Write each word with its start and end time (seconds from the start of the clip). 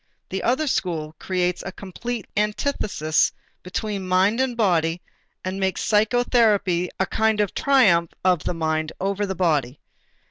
The 0.29 0.41
other 0.41 0.65
school 0.65 1.13
creates 1.19 1.61
a 1.63 1.71
complete 1.71 2.25
antithesis 2.35 3.31
between 3.61 4.07
mind 4.07 4.39
and 4.39 4.57
body 4.57 4.99
and 5.45 5.59
makes 5.59 5.83
psychotherapy 5.83 6.89
a 6.99 7.05
kind 7.05 7.39
of 7.39 7.53
triumph 7.53 8.09
of 8.25 8.43
the 8.45 8.55
mind 8.55 8.93
over 8.99 9.27
the 9.27 9.35
body. 9.35 9.79